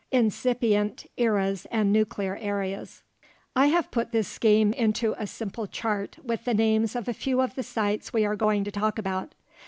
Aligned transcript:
INCIPIENT 0.09 1.05
ERAS 1.17 1.67
AND 1.69 1.93
NUCLEAR 1.93 2.35
AREAS 2.41 3.03
I 3.55 3.67
have 3.67 3.91
put 3.91 4.11
this 4.11 4.27
scheme 4.27 4.73
into 4.73 5.13
a 5.19 5.27
simple 5.27 5.67
chart 5.67 6.13
(p. 6.13 6.21
111) 6.21 6.27
with 6.33 6.45
the 6.45 6.55
names 6.55 6.95
of 6.95 7.07
a 7.07 7.13
few 7.13 7.39
of 7.39 7.53
the 7.53 7.61
sites 7.61 8.11
we 8.11 8.25
are 8.25 8.35
going 8.35 8.63
to 8.63 8.71
talk 8.71 8.97
about. 8.97 9.35